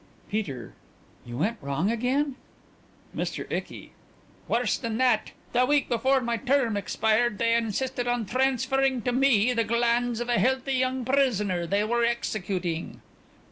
PETER: 0.31 0.73
You 1.27 1.37
went 1.37 1.59
wrong 1.61 1.91
again? 1.91 2.35
MR. 3.15 3.45
ICKY: 3.51 3.91
Worse 4.47 4.79
than 4.79 4.97
that. 4.97 5.31
The 5.53 5.67
week 5.67 5.89
before 5.89 6.21
my 6.21 6.37
term 6.37 6.75
expired 6.75 7.37
they 7.37 7.53
insisted 7.53 8.07
on 8.07 8.25
transferring 8.25 9.03
to 9.03 9.11
me 9.11 9.53
the 9.53 9.63
glands 9.63 10.19
of 10.19 10.27
a 10.27 10.39
healthy 10.39 10.73
young 10.73 11.05
prisoner 11.05 11.67
they 11.67 11.83
were 11.83 12.03
executing. 12.03 13.03